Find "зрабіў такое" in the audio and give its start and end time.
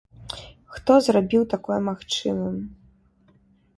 1.09-1.79